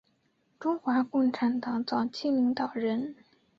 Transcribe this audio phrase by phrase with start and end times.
[0.59, 3.15] 中国共产党早期领导人。